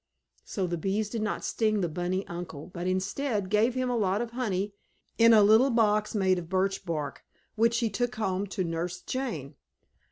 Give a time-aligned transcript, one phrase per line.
[0.43, 4.19] So the bees did not sting the bunny uncle, but, instead, gave him a lot
[4.19, 4.73] of honey,
[5.19, 9.53] in a little box made of birch bark, which he took home to Nurse Jane.